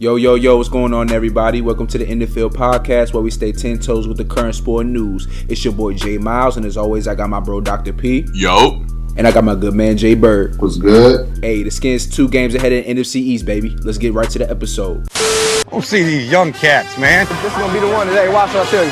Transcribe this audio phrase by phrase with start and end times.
[0.00, 1.60] Yo, yo, yo, what's going on, everybody?
[1.60, 4.54] Welcome to the In the Field podcast where we stay 10 toes with the current
[4.54, 5.26] sport news.
[5.48, 7.92] It's your boy Jay Miles, and as always, I got my bro Dr.
[7.92, 8.24] P.
[8.32, 8.86] Yo.
[9.16, 10.56] And I got my good man Jay Bird.
[10.62, 11.40] What's good?
[11.42, 13.70] Hey, the Skins two games ahead of the NFC East, baby.
[13.82, 15.08] Let's get right to the episode.
[15.68, 17.26] Don't see these young cats, man.
[17.26, 18.32] This is gonna be the one today.
[18.32, 18.90] Watch what I tell you.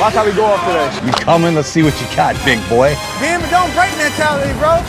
[0.00, 1.06] Watch how we go off today.
[1.06, 1.54] You coming?
[1.54, 2.94] Let's see what you got, big boy.
[3.20, 4.82] Damn it, don't break mentality, bro.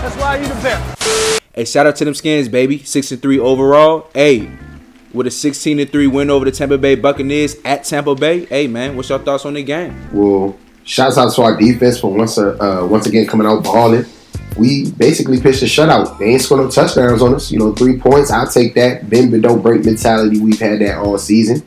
[0.00, 1.42] That's why you the best.
[1.52, 2.84] Hey, shout out to them Skins, baby.
[2.84, 4.08] 6 and 3 overall.
[4.14, 4.48] Hey,
[5.12, 8.46] with a 16 and 3 win over the Tampa Bay Buccaneers at Tampa Bay.
[8.46, 9.96] Hey, man, what's your thoughts on the game?
[10.12, 14.04] Well, shouts out to our defense for once uh, uh, once again coming out balling.
[14.56, 16.18] We basically pitched a shutout.
[16.18, 17.50] They ain't scored no touchdowns on us.
[17.50, 18.30] You know, three points.
[18.30, 19.08] I'll take that.
[19.08, 20.40] Bend but don't break mentality.
[20.40, 21.66] We've had that all season.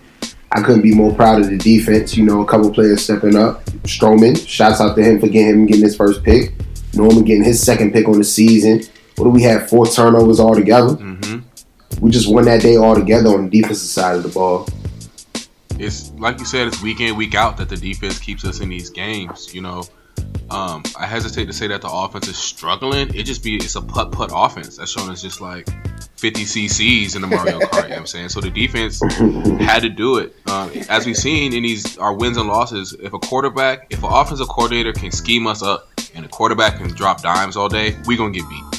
[0.51, 2.15] I couldn't be more proud of the defense.
[2.15, 3.65] You know, a couple players stepping up.
[3.83, 6.53] Stroman, shouts out to him for getting him getting his first pick.
[6.93, 8.81] Norman getting his second pick on the season.
[9.15, 9.69] What do we have?
[9.69, 10.95] Four turnovers altogether.
[10.95, 11.39] Mm-hmm.
[12.01, 14.67] We just won that day all together on the defensive side of the ball.
[15.77, 18.69] It's like you said, it's week in, week out that the defense keeps us in
[18.69, 19.53] these games.
[19.53, 19.83] You know,
[20.49, 23.13] um, I hesitate to say that the offense is struggling.
[23.13, 24.77] It just be it's a putt putt offense.
[24.77, 25.67] That's showing us just like
[26.17, 27.75] 50 CCs in the Mario Kart.
[27.75, 28.29] you know what I'm saying?
[28.29, 29.01] So the defense
[29.59, 30.35] had to do it.
[30.47, 34.09] Um, as we've seen in these our wins and losses, if a quarterback, if an
[34.11, 38.15] offensive coordinator can scheme us up and a quarterback can drop dimes all day, we
[38.15, 38.74] gonna get beat.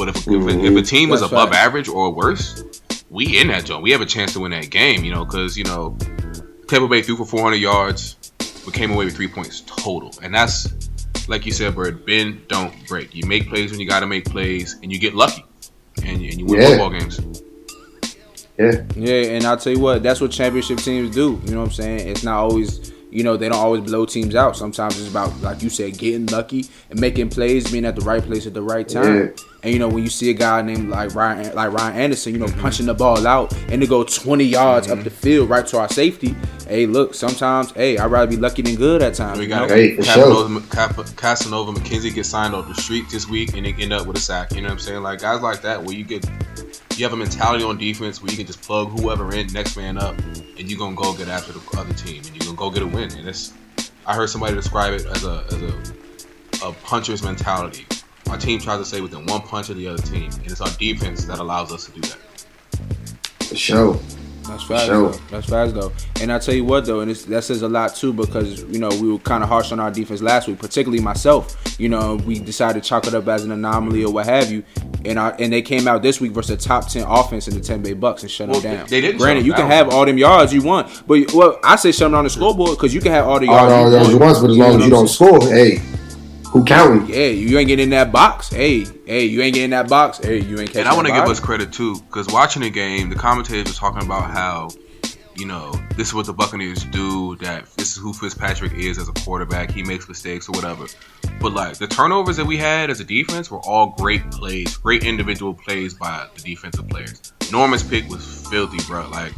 [0.00, 1.58] But if, if, if a team is above right.
[1.58, 2.64] average or worse,
[3.10, 3.82] we in that zone.
[3.82, 5.94] We have a chance to win that game, you know, because you know
[6.68, 8.16] Tampa Bay threw for 400 yards.
[8.64, 10.88] We came away with three points total, and that's
[11.28, 12.06] like you said, Bird.
[12.06, 13.14] Bend, don't break.
[13.14, 15.44] You make plays when you got to make plays, and you get lucky,
[15.98, 16.68] and, and you win Yeah.
[16.68, 17.20] football games.
[18.56, 18.82] Yeah.
[18.96, 21.42] Yeah, and I'll tell you what, that's what championship teams do.
[21.44, 22.08] You know what I'm saying?
[22.08, 24.56] It's not always, you know, they don't always blow teams out.
[24.56, 28.22] Sometimes it's about, like you said, getting lucky and making plays, being at the right
[28.22, 29.16] place at the right time.
[29.16, 29.44] Yeah.
[29.62, 32.38] And you know, when you see a guy named like Ryan, like Ryan Anderson, you
[32.38, 35.78] know, punching the ball out and to go 20 yards up the field right to
[35.78, 36.34] our safety.
[36.66, 39.38] Hey, look, sometimes, hey, I'd rather be lucky than good at times.
[39.38, 39.74] We got know?
[39.74, 43.92] Hey, Casanova, Cap- Casanova McKenzie get signed off the street this week, and they end
[43.92, 44.52] up with a sack.
[44.52, 45.02] You know what I'm saying?
[45.02, 46.24] Like guys like that, where you get
[46.96, 49.98] you have a mentality on defense where you can just plug whoever in, next man
[49.98, 52.82] up, and you're gonna go get after the other team, and you're gonna go get
[52.82, 53.12] a win.
[53.16, 53.52] And it's
[54.06, 57.86] I heard somebody describe it as a as a a puncher's mentality.
[58.30, 60.70] Our team tries to stay within one punch of the other team, and it's our
[60.78, 62.18] defense that allows us to do that.
[63.48, 63.98] For sure.
[64.46, 65.10] That's fast Sure.
[65.12, 65.18] though.
[65.30, 65.92] That's fast though.
[66.20, 68.78] And I tell you what though, and it's, that says a lot too because you
[68.80, 71.56] know we were kind of harsh on our defense last week, particularly myself.
[71.78, 74.64] You know we decided to chalk it up as an anomaly or what have you,
[75.04, 77.60] and our, and they came out this week versus a top ten offense in the
[77.60, 78.86] Tampa Bay Bucks and shut Well, them down.
[78.88, 81.76] they didn't Granted, them you can have all them yards you want, but well, I
[81.76, 83.84] say shut them on the scoreboard because you can have all the All yards all
[83.84, 84.20] you those want.
[84.20, 85.76] once, but as You know long as what you I'm don't score, hey,
[86.50, 87.06] who counting?
[87.06, 88.48] Yeah, you ain't getting in that box.
[88.48, 90.18] Hey, hey, you ain't getting in that box.
[90.18, 90.80] Hey, you ain't catching.
[90.80, 93.78] And I want to give us credit too, because watching the game, the commentators were
[93.78, 94.70] talking about how,
[95.36, 97.36] you know, this is what the Buccaneers do.
[97.36, 99.70] That this is who Fitzpatrick is as a quarterback.
[99.70, 100.86] He makes mistakes or whatever.
[101.40, 105.04] But like the turnovers that we had as a defense were all great plays, great
[105.04, 107.32] individual plays by the defensive players.
[107.52, 109.08] Norman's pick was filthy, bro.
[109.08, 109.32] Like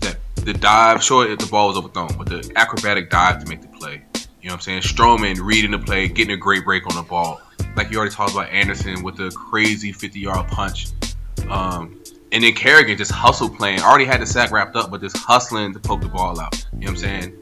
[0.00, 3.68] that, the dive, sure, the ball was overthrown, but the acrobatic dive to make the
[3.68, 4.04] play.
[4.46, 4.82] You know what I'm saying?
[4.82, 7.40] Stroman reading the play, getting a great break on the ball.
[7.74, 10.86] Like you already talked about Anderson with the crazy 50 yard punch.
[11.50, 13.80] Um, and then Kerrigan just hustle playing.
[13.80, 16.64] Already had the sack wrapped up, but just hustling to poke the ball out.
[16.74, 17.36] You know what I'm saying?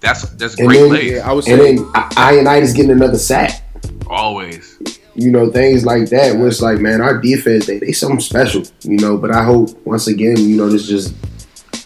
[0.00, 1.12] That's that's And great then- plays.
[1.12, 3.62] Yeah, I would And then I- Ioannidis getting another sack.
[4.06, 4.78] Always.
[5.14, 6.38] You know, things like that.
[6.38, 8.62] Where it's like, man, our defense, they, they something special.
[8.80, 11.14] You know, but I hope once again, you know, this just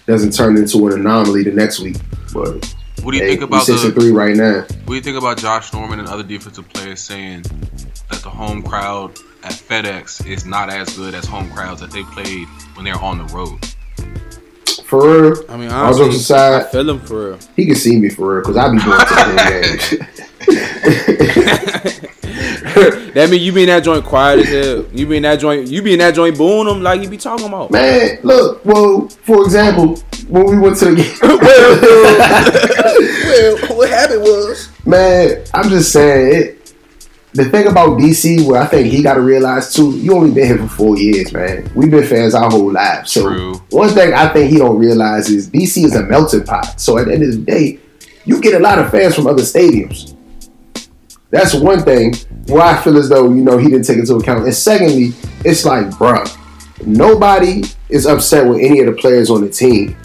[0.06, 1.96] doesn't turn into an anomaly the next week.
[2.32, 3.88] But What do you hey, think about six the?
[3.88, 4.60] and three right now.
[4.62, 7.42] What do you think about Josh Norman and other defensive players saying
[8.10, 12.02] that the home crowd at FedEx is not as good as home crowds that they
[12.04, 13.58] played when they're on the road?
[14.84, 17.38] For real, I mean, all jokes honestly, I aside, feel him for real.
[17.56, 20.06] he can see me for real because I be going to the
[21.98, 22.15] games.
[23.16, 24.84] That mean you be in that joint quiet as hell.
[24.92, 25.68] You be in that joint.
[25.68, 27.70] You be in that joint booing them like you be talking about.
[27.70, 29.96] Man, look, well, for example,
[30.28, 31.16] when we went to the game,
[33.70, 34.68] well, what happened was.
[34.84, 36.74] man, I'm just saying it.
[37.32, 40.46] The thing about DC, where I think he got to realize too, you only been
[40.46, 41.70] here for four years, man.
[41.74, 43.12] We've been fans our whole lives.
[43.12, 43.54] So True.
[43.70, 46.78] one thing I think he don't realize is DC is a melting pot.
[46.80, 47.78] So at the end of the day,
[48.26, 50.12] you get a lot of fans from other stadiums.
[51.30, 52.14] That's one thing
[52.48, 54.44] where I feel as though you know he didn't take into account.
[54.44, 55.12] And secondly,
[55.44, 56.26] it's like, bruh,
[56.86, 59.96] nobody is upset with any of the players on the team.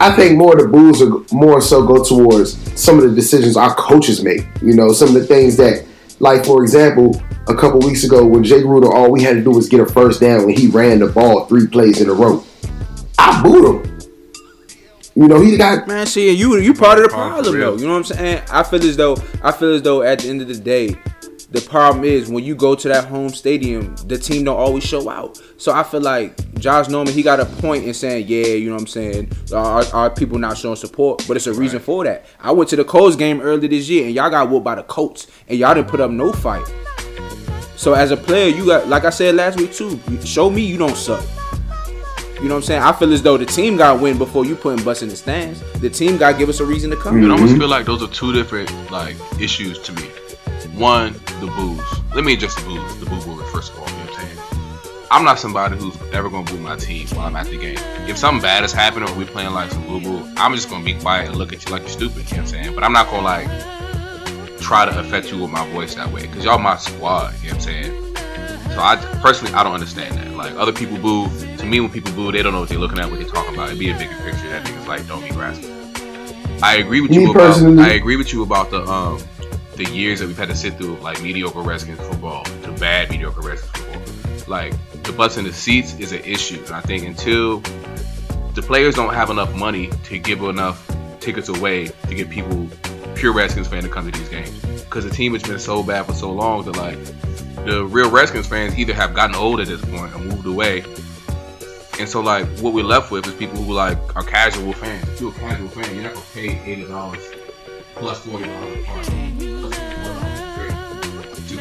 [0.00, 3.56] I think more of the boos are more so go towards some of the decisions
[3.56, 4.44] our coaches make.
[4.60, 5.86] You know, some of the things that,
[6.18, 9.50] like for example, a couple weeks ago when Jay Gruden, all we had to do
[9.50, 12.44] was get a first down when he ran the ball three plays in a row.
[13.18, 13.94] I booed him.
[15.16, 17.76] You know, he got Man, see, you you part of the problem for though.
[17.76, 18.42] You know what I'm saying?
[18.50, 20.98] I feel as though I feel as though at the end of the day,
[21.54, 25.08] the problem is when you go to that home stadium, the team don't always show
[25.08, 25.40] out.
[25.56, 28.74] So I feel like Josh Norman, he got a point in saying, yeah, you know
[28.74, 31.24] what I'm saying, are, are people not showing support?
[31.28, 32.26] But it's a reason for that.
[32.40, 34.82] I went to the Colts game earlier this year, and y'all got whooped by the
[34.82, 36.66] Colts, and y'all didn't put up no fight.
[37.76, 40.00] So as a player, you got like I said last week too.
[40.24, 41.24] Show me you don't suck.
[42.36, 42.82] You know what I'm saying?
[42.82, 45.16] I feel as though the team got to win before you putting butts in the
[45.16, 45.60] stands.
[45.80, 47.14] The team got to give us a reason to come.
[47.14, 47.24] Mm-hmm.
[47.26, 50.10] It almost feel like those are two different like issues to me.
[50.74, 51.14] One,
[51.46, 52.14] the boos.
[52.14, 52.96] Let me address the boos.
[52.98, 53.88] The boo boo first of all.
[53.88, 54.38] You know what I'm saying?
[55.10, 57.78] I'm not somebody who's ever gonna boo my team while I'm at the game.
[58.08, 60.84] If something bad has happened or we playing like some boo boo, I'm just gonna
[60.84, 62.30] be quiet and look at you like you're stupid.
[62.30, 62.74] You know what I'm saying?
[62.74, 63.48] But I'm not gonna like
[64.60, 67.34] try to affect you with my voice that way because y'all my squad.
[67.42, 68.16] You know what I'm saying?
[68.74, 70.30] So I personally I don't understand that.
[70.32, 71.28] Like other people boo.
[71.58, 73.54] To me, when people boo, they don't know what they're looking at, what they're talking
[73.54, 73.68] about.
[73.68, 74.48] It'd be a bigger picture.
[74.48, 75.70] That niggas like don't be grasping.
[76.62, 77.62] I agree with Me you about.
[77.78, 79.20] I agree with you about the um
[79.76, 83.40] the years that we've had to sit through like mediocre Redskins football the bad mediocre
[83.40, 84.48] Redskins football.
[84.48, 87.60] Like the butts in the seats is an issue, and I think until
[88.54, 90.90] the players don't have enough money to give enough
[91.20, 92.68] tickets away to get people
[93.14, 96.06] pure Redskins fan to come to these games because the team has been so bad
[96.06, 96.98] for so long that like
[97.64, 100.84] the real Redskins fans either have gotten old at this and moved away.
[101.98, 105.08] And so like what we're left with is people who like are casual fans.
[105.08, 107.30] If you're a casual fan, you're not gonna pay eighty dollars
[107.94, 109.53] plus forty dollars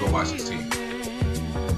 [0.06, 0.70] go watch this team.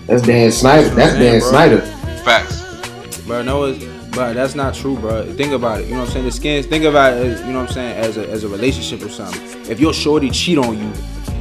[0.07, 0.89] that's Dan Snyder.
[0.89, 1.50] That's Man, Dan bro.
[1.50, 1.81] Snyder.
[2.24, 3.22] Facts.
[3.22, 3.83] Bro, no, it's,
[4.16, 5.25] but that's not true, bro.
[5.33, 5.86] Think about it.
[5.88, 6.25] You know what I'm saying?
[6.25, 6.66] The skins.
[6.66, 7.25] Think about it.
[7.25, 7.98] As, you know what I'm saying?
[7.98, 9.42] As a as a relationship or something.
[9.69, 10.92] If your shorty cheat on you,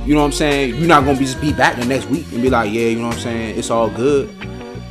[0.05, 0.77] you know what I'm saying?
[0.77, 2.99] You're not gonna be just be back the next week and be like, yeah, you
[2.99, 3.59] know what I'm saying?
[3.59, 4.29] It's all good.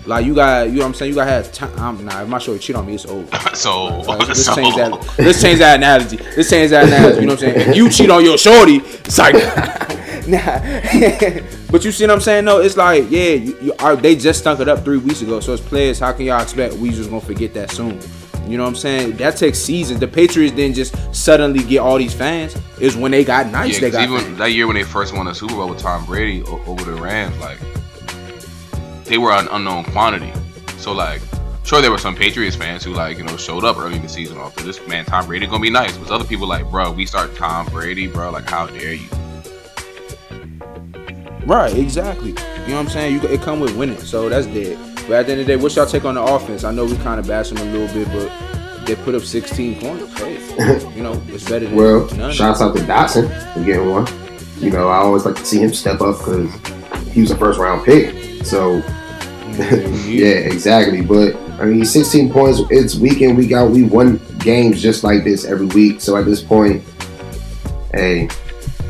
[0.05, 1.09] Like you got, you know what I'm saying?
[1.11, 1.71] You got to have time.
[1.79, 2.21] I'm nah.
[2.21, 3.27] If my shorty cheat on me, it's over.
[3.55, 4.91] So, Like, let's so change that.
[5.17, 6.17] Let's change that analogy.
[6.17, 7.21] Let's change that analogy.
[7.21, 7.69] You know what I'm saying?
[7.69, 9.35] If you cheat on your shorty, it's like,
[10.27, 10.39] nah.
[11.71, 12.45] but you see what I'm saying?
[12.45, 13.95] No, it's like, yeah, you, you are.
[13.95, 15.39] They just stunk it up three weeks ago.
[15.41, 17.99] So as players, how can y'all expect we just gonna forget that soon?
[18.47, 19.17] You know what I'm saying?
[19.17, 19.99] That takes seasons.
[19.99, 22.55] The Patriots didn't just suddenly get all these fans.
[22.79, 23.75] Is when they got nice.
[23.75, 24.37] Yeah, they got even fans.
[24.37, 27.37] that year when they first won the Super Bowl with Tom Brady over the Rams,
[27.39, 27.57] like
[29.05, 30.31] they were an unknown quantity.
[30.77, 31.21] So like,
[31.63, 34.09] sure there were some Patriots fans who like you know showed up early in the
[34.09, 35.97] season off this man Tom Brady gonna be nice.
[35.97, 38.31] But other people like, bro, we start Tom Brady, bro.
[38.31, 39.09] Like, how dare you?
[41.45, 42.29] Right, exactly.
[42.29, 43.13] You know what I'm saying?
[43.13, 44.77] You it come with winning, so that's dead.
[45.07, 46.63] But at the end of the day, what's y'all take on the offense?
[46.63, 49.81] I know we kind of bash them a little bit, but they put up 16
[49.81, 50.19] points.
[50.19, 50.35] Hey,
[50.95, 52.31] you know it's better than Well, none.
[52.31, 54.07] shouts out to Dotson for getting one.
[54.59, 56.53] You know, I always like to see him step up because
[57.07, 58.45] he was a first round pick.
[58.45, 58.81] So
[59.51, 60.09] mm-hmm.
[60.09, 61.01] yeah, exactly.
[61.01, 62.61] But I mean, 16 points.
[62.69, 63.71] It's week in, week out.
[63.71, 65.99] We won games just like this every week.
[65.99, 66.83] So at this point,
[67.93, 68.29] hey,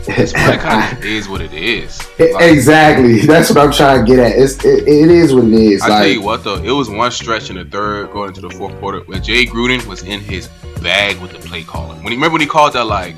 [0.33, 1.97] That kind of is what it is.
[2.19, 3.19] Like, exactly.
[3.25, 4.37] That's what I'm trying to get at.
[4.37, 5.81] It's it, it is what it is.
[5.81, 8.49] I tell you what though, it was one stretch in the third going into the
[8.49, 10.49] fourth quarter where Jay Gruden was in his
[10.81, 12.03] bag with the play calling.
[12.03, 13.15] When he remember when he called that like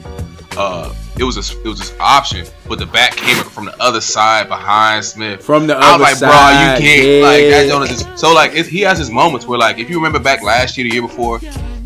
[0.58, 4.02] uh it was a it was this option, but the back came from the other
[4.02, 5.44] side behind Smith.
[5.44, 5.94] From the other side.
[5.94, 7.68] I was other like, bro, you can't like that.
[7.68, 10.44] Jonas is so like it, he has his moments where like if you remember back
[10.44, 11.40] last year, the year before,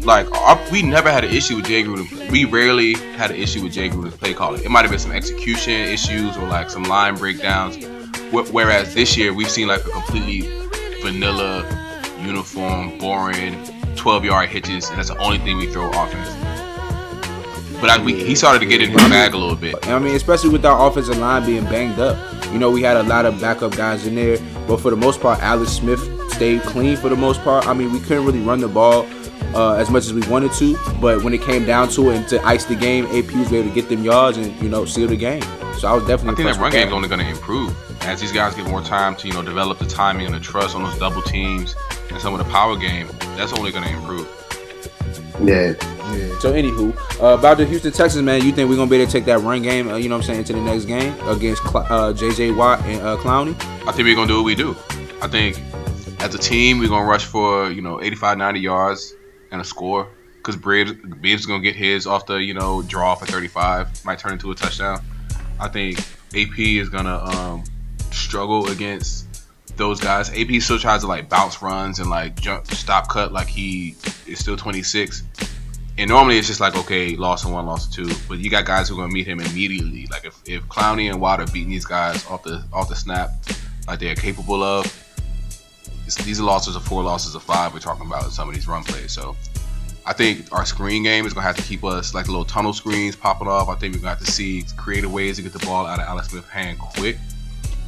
[0.03, 2.31] like our, we never had an issue with Jay Gruden.
[2.31, 4.63] We rarely had an issue with Jay Gruden's play calling.
[4.63, 7.85] It might have been some execution issues or like some line breakdowns.
[8.31, 10.41] Whereas this year we've seen like a completely
[11.01, 11.65] vanilla,
[12.21, 13.63] uniform, boring,
[13.95, 16.35] 12 yard hitches, and that's the only thing we throw offense.
[17.81, 19.87] But I, we, he started to get in his bag a little bit.
[19.87, 22.17] I mean, especially with our offensive line being banged up.
[22.51, 24.37] You know, we had a lot of backup guys in there,
[24.67, 25.99] but for the most part, Alex Smith
[26.31, 27.67] stayed clean for the most part.
[27.67, 29.07] I mean, we couldn't really run the ball
[29.53, 32.27] uh, as much as we wanted to, but when it came down to it and
[32.29, 35.07] to ice the game, AP was able to get them yards and you know seal
[35.07, 35.41] the game.
[35.77, 36.33] So I was definitely.
[36.33, 38.67] I think that impressed run with game's only going to improve as these guys get
[38.67, 41.75] more time to you know develop the timing and the trust on those double teams
[42.11, 43.07] and some of the power game.
[43.37, 44.27] That's only going to improve.
[45.41, 45.73] yeah,
[46.39, 49.11] So anywho, uh, about the Houston Texans, man, you think we're gonna be able to
[49.11, 49.87] take that run game?
[49.87, 52.81] Uh, you know what I'm saying to the next game against Cl- uh, JJ Watt
[52.85, 53.55] and uh, Clowney?
[53.87, 54.75] I think we're going to do what we do.
[55.21, 55.57] I think
[56.19, 59.15] as a team, we're going to rush for you know 85, 90 yards
[59.51, 63.15] and a score because Bibbs Bibbs is to get his off the you know draw
[63.15, 65.01] for 35, might turn into a touchdown.
[65.59, 65.99] I think
[66.35, 67.63] AP is to um,
[68.11, 69.27] struggle against
[69.75, 70.29] those guys.
[70.29, 74.39] AP still tries to like bounce runs and like jump, stop cut like he is
[74.39, 75.23] still 26.
[75.97, 78.09] And normally it's just like okay, lost one, lost two.
[78.29, 80.07] But you got guys who are gonna meet him immediately.
[80.09, 83.31] Like if, if Clowney and Watt are beating these guys off the off the snap,
[83.87, 84.85] like they're capable of.
[86.15, 87.73] These losses of four losses of five.
[87.73, 89.11] We're talking about some of these run plays.
[89.11, 89.35] So
[90.05, 93.15] I think our screen game is gonna have to keep us like little tunnel screens
[93.15, 93.69] popping off.
[93.69, 96.05] I think we're gonna have to see creative ways to get the ball out of
[96.07, 97.17] Alex Smith's hand quick.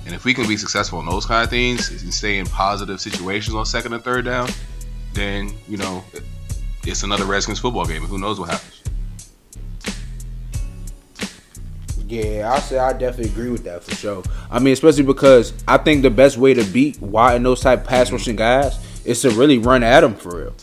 [0.06, 3.00] And if we can be successful in those kind of things and stay in positive
[3.00, 4.50] situations on second and third down,
[5.14, 6.04] then you know
[6.86, 8.02] it's another Redskins football game.
[8.02, 8.81] And who knows what happens?
[12.12, 14.22] Yeah, I say I definitely agree with that for sure.
[14.50, 17.86] I mean, especially because I think the best way to beat Watt and those type
[17.86, 18.18] pass mm-hmm.
[18.18, 20.54] rushing guys is to really run at them for real.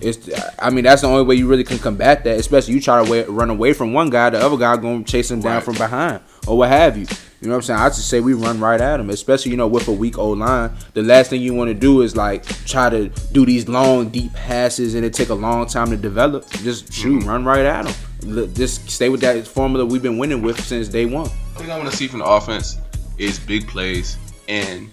[0.00, 2.38] It's, I mean, that's the only way you really can combat that.
[2.38, 5.30] Especially you try to run away from one guy, the other guy going to chase
[5.30, 5.62] him down Right.
[5.62, 7.06] from behind or what have you.
[7.40, 7.80] You know what I'm saying?
[7.80, 10.38] I just say we run right at them, especially you know with a weak old
[10.38, 10.72] line.
[10.94, 14.32] The last thing you want to do is like try to do these long, deep
[14.32, 16.50] passes and it take a long time to develop.
[16.50, 17.28] Just shoot, mm-hmm.
[17.28, 18.54] run right at them.
[18.54, 21.30] Just stay with that formula we've been winning with since day one.
[21.54, 22.78] The thing I want to see from the offense
[23.18, 24.16] is big plays.
[24.48, 24.90] And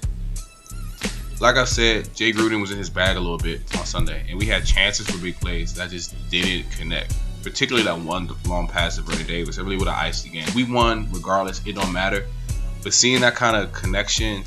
[1.42, 4.38] like I said, Jay Gruden was in his bag a little bit on Sunday, and
[4.38, 7.16] we had chances for big plays that just didn't connect.
[7.44, 9.58] Particularly that one long pass to Vernon Davis.
[9.58, 10.48] It really would have iced the game.
[10.56, 11.62] We won regardless.
[11.66, 12.26] It don't matter.
[12.86, 14.44] But seeing that kind of connection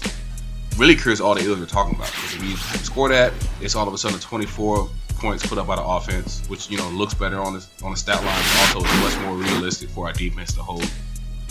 [0.77, 2.07] really cures all the ills we're talking about.
[2.13, 2.55] Because if we
[2.85, 6.71] score that, it's all of a sudden 24 points put up by the offense, which
[6.71, 8.43] you know looks better on the on the stat line.
[8.55, 10.89] but Also, is much more realistic for our defense to hold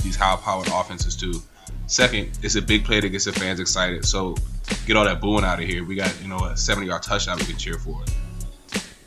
[0.01, 1.33] these high-powered offenses too.
[1.87, 4.05] Second, it's a big play that gets the fans excited.
[4.05, 4.37] So
[4.85, 5.83] get all that booing out of here.
[5.83, 8.01] We got you know a 70-yard touchdown we can cheer for.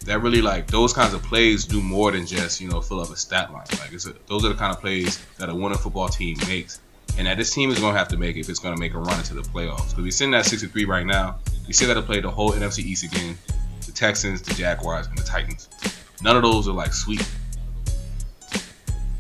[0.05, 3.09] That really like those kinds of plays do more than just you know fill up
[3.09, 3.65] a stat line.
[3.81, 6.79] Like it's a, those are the kind of plays that a winning football team makes,
[7.19, 9.19] and that this team is gonna have to make if it's gonna make a run
[9.19, 9.91] into the playoffs.
[9.91, 11.39] Because we're sitting at 63 right now.
[11.67, 13.39] We still got to play the whole NFC East again:
[13.87, 15.69] the Texans, the Jaguars, and the Titans.
[16.21, 17.25] None of those are like sweet.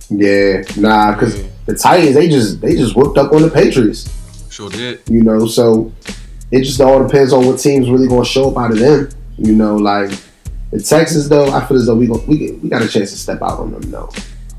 [0.09, 4.13] Yeah, nah, because the Titans they just they just whooped up on the Patriots.
[4.51, 5.01] Sure did.
[5.07, 5.93] You know, so
[6.51, 9.09] it just all depends on what team's really going to show up out of them.
[9.39, 10.11] You know, like
[10.73, 13.13] the Texans though, I feel as though we go, we get, we got a chance
[13.13, 14.11] to step out on them though.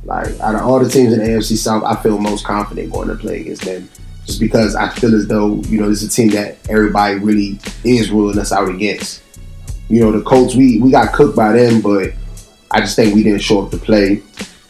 [0.03, 3.07] Like out of all the teams in the AFC South, I feel most confident going
[3.07, 3.87] to play against them,
[4.25, 7.59] just because I feel as though you know this is a team that everybody really
[7.83, 9.21] is ruling us out against.
[9.89, 12.13] You know, the Colts we we got cooked by them, but
[12.71, 14.23] I just think we didn't show up to play.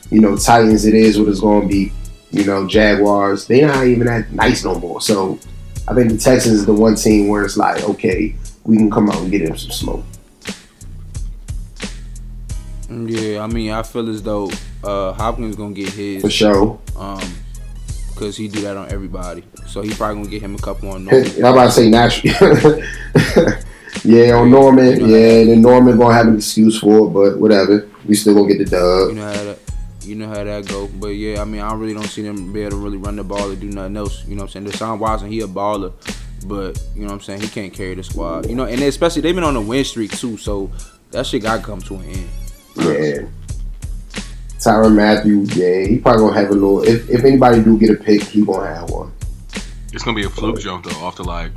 [0.09, 1.93] You know, Titans it is what it's going to be.
[2.31, 4.99] You know, Jaguars they're not even that nice no more.
[4.99, 5.39] So
[5.87, 9.09] I think the Texans is the one team where it's like, okay, we can come
[9.09, 10.05] out and get them some smoke.
[12.89, 14.51] Yeah, I mean, I feel as though
[14.83, 16.79] uh, Hopkins gonna get his For sure.
[16.97, 17.21] um
[18.13, 19.43] because he do that on everybody.
[19.67, 22.33] So he probably gonna get him a couple on I'm about to say natural.
[24.03, 24.99] yeah, on Norman.
[25.09, 27.87] Yeah, and then Norman gonna have an excuse for it, but whatever.
[28.05, 29.15] We still gonna get the You dub.
[29.15, 29.59] know how that
[30.03, 30.87] you know how that go.
[30.87, 33.23] But yeah, I mean, I really don't see them be able to really run the
[33.23, 34.23] ball or do nothing else.
[34.27, 34.77] You know what I'm saying?
[34.77, 35.91] Deshaun Watson, he a baller,
[36.47, 37.41] but you know what I'm saying?
[37.41, 38.47] He can't carry the squad.
[38.49, 40.71] You know, and especially they've been on a win streak too, so
[41.11, 42.29] that shit got to come to an end.
[42.75, 43.27] Yeah.
[44.61, 46.83] Tyrann Mathieu, yeah, he probably gonna have a little.
[46.83, 49.11] If, if anybody do get a pick, he gonna have one.
[49.91, 51.51] It's gonna be a fluke jump though, off the like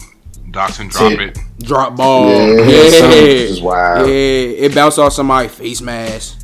[0.51, 1.21] Dotson drop Yeah.
[1.27, 1.39] it.
[1.61, 2.29] Drop ball.
[2.31, 4.09] Yeah, Yeah, something just wild.
[4.09, 6.39] Yeah, it bounced off somebody's face mask.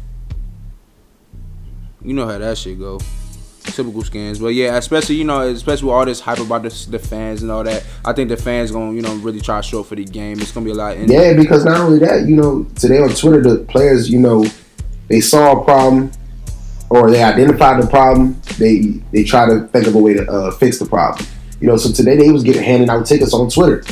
[2.04, 3.00] You know how that shit go.
[3.62, 6.98] Typical skins, but yeah, especially you know, especially with all this hype about the, the
[6.98, 7.84] fans and all that.
[8.04, 10.40] I think the fans gonna you know really try to show for the game.
[10.40, 10.98] It's gonna be a lot.
[11.08, 14.44] Yeah, because not only that, you know, today on Twitter, the players, you know,
[15.08, 16.10] they saw a problem
[16.90, 18.40] or they identify the problem.
[18.58, 18.80] They
[19.12, 21.26] they try to think of a way to uh, fix the problem.
[21.60, 23.82] You know, so today they was getting handing out tickets on Twitter.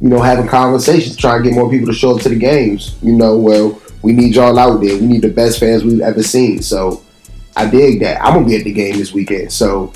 [0.00, 2.96] You know, having conversations, trying to get more people to show up to the games.
[3.02, 4.96] You know, well, we need y'all out there.
[4.98, 6.60] We need the best fans we've ever seen.
[6.62, 7.04] So
[7.56, 8.20] I dig that.
[8.24, 9.52] I'm gonna be at the game this weekend.
[9.52, 9.92] So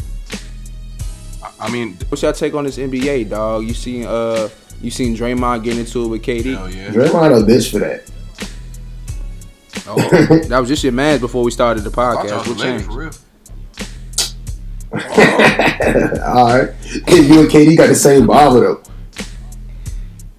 [1.43, 3.65] I- I mean, What's your take on this NBA, dog?
[3.65, 4.49] You seen uh
[4.81, 6.55] you seen Draymond getting into it with KD?
[6.55, 6.91] hell yeah.
[6.91, 8.09] Draymond a bitch for that.
[9.89, 9.97] Oh,
[10.49, 12.49] that was just your man before we started the podcast.
[12.49, 12.87] What changed?
[12.87, 13.11] for real.
[14.93, 16.71] All right,
[17.09, 18.83] you and KD got the same barber though.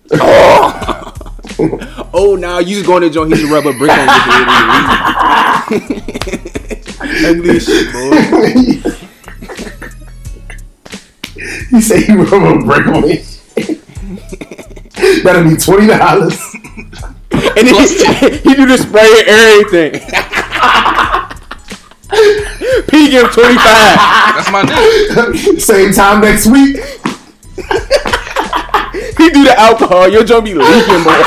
[2.13, 3.29] Oh, now you just going to join?
[3.29, 5.65] He's should rub a brick on your head.
[7.25, 8.91] Ugly shit, boy.
[11.69, 13.83] He said he rub a brick on his shit.
[15.23, 16.39] That'll be twenty dollars.
[17.57, 17.81] And then he,
[18.49, 19.93] he do the spray and everything.
[22.87, 23.55] P give 25.
[23.57, 25.59] That's my nigga.
[25.59, 26.77] Same time next week.
[29.17, 30.07] He do the alcohol.
[30.07, 31.17] Your joint be leaking, boy.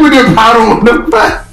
[0.00, 1.44] With the powder on the front.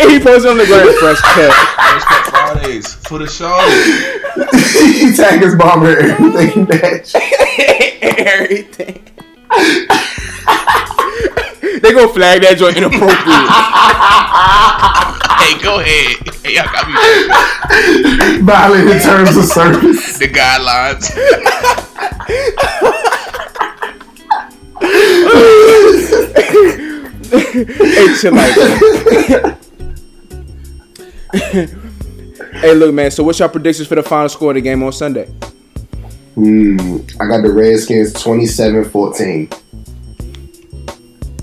[0.00, 1.52] And he posts on the ground fresh cut.
[1.52, 3.58] Fresh Cut Fridays for the show.
[4.52, 7.10] he tag his bomber everything that.
[8.02, 9.02] Everything.
[11.80, 13.16] they gonna flag that joint inappropriate.
[15.40, 16.16] hey, go ahead.
[16.44, 16.92] Hey, y'all got me
[18.42, 20.18] Violating terms of service.
[20.18, 21.08] the guidelines.
[27.32, 28.36] hey, chill
[31.72, 31.85] out.
[32.56, 32.64] Man.
[32.64, 33.10] hey, look, man.
[33.10, 35.26] So, what's your predictions for the final score of the game on Sunday?
[36.34, 36.98] Hmm.
[37.20, 39.62] I got the Redskins 27-14.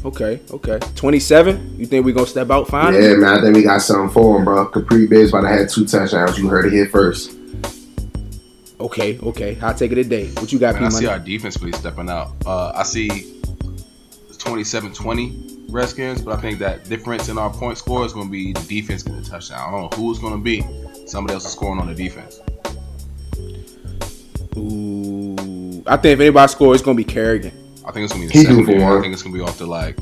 [0.05, 0.79] Okay, okay.
[0.95, 1.79] Twenty-seven.
[1.79, 3.01] You think we're gonna step out finally?
[3.01, 3.39] Yeah, man.
[3.39, 4.67] I think we got something for him, bro.
[4.69, 6.37] Kapri Bibbs about to have two touchdowns.
[6.37, 7.37] You heard it here first.
[8.81, 9.57] Okay, okay.
[9.61, 10.27] I'll take it a day.
[10.31, 12.33] What you got, Man, I P see our defense really stepping out.
[12.45, 13.07] Uh, I see
[14.43, 18.51] 27-20 Redskins, but I think that difference in our point score is going to be
[18.51, 19.59] the defense getting a touchdown.
[19.59, 20.61] I don't know who it's going to be.
[21.05, 22.39] Somebody else is scoring on the defense.
[24.55, 27.63] Ooh, I think if anybody scores, it's gonna be Kerrigan.
[27.85, 28.97] I think it's going to be the do for secondary.
[28.97, 29.97] I think it's going to be off the like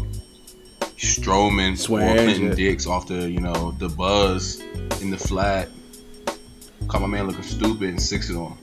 [0.98, 2.56] Stroman Swear, or Clinton.
[2.56, 4.62] Dix off the you know the buzz
[5.02, 5.70] in the flat.
[6.88, 8.58] Caught my man looking stupid and six it on.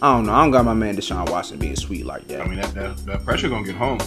[0.00, 0.32] I don't know.
[0.32, 2.42] I don't got my man Deshaun Watson being sweet like that.
[2.42, 3.98] I mean that that, that pressure gonna get home.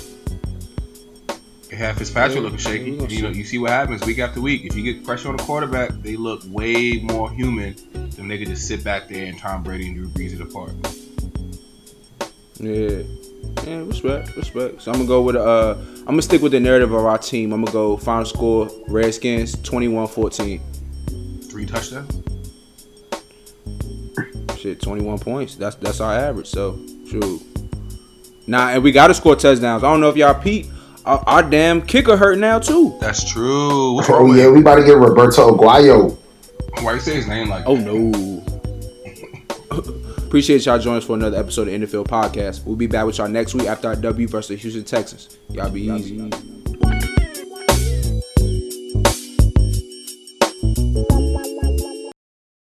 [1.72, 2.92] Have Fitzpatrick Yeah, looking shaky.
[2.92, 4.66] You know, you see what happens week after week.
[4.66, 7.76] If you get pressure on the quarterback, they look way more human
[8.12, 10.74] than they could just sit back there and Tom Brady and Drew Brees it apart.
[12.60, 13.04] Yeah.
[13.66, 14.82] Yeah, respect, respect.
[14.82, 17.54] So I'm gonna go with uh I'm gonna stick with the narrative of our team.
[17.54, 21.50] I'm gonna go final score Redskins 21-14.
[21.50, 22.22] Three touchdowns.
[24.60, 25.56] Shit, 21 points.
[25.56, 26.48] That's that's our average.
[26.48, 27.42] So shoot.
[28.46, 29.84] Nah, and we gotta score touchdowns.
[29.84, 30.68] I don't know if y'all peep.
[31.06, 32.96] Our, our damn kicker hurt now too.
[33.00, 33.94] That's true.
[33.94, 34.54] What's wrong Oh with yeah, him?
[34.54, 36.18] we about to get Roberto Aguayo.
[36.82, 37.66] Why you say his name like?
[37.66, 38.44] Oh no.
[40.18, 42.66] Appreciate y'all joining us for another episode of NFL Podcast.
[42.66, 45.38] We'll be back with y'all next week after our W versus Houston Texans.
[45.50, 46.30] Y'all be easy.